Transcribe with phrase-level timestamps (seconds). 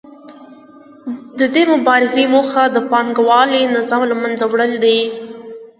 [1.39, 4.99] د دې مبارزې موخه د پانګوالي نظام له منځه وړل دي